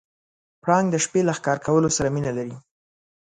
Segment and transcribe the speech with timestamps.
[0.61, 2.55] پړانګ د شپې له ښکار کولو سره مینه لري.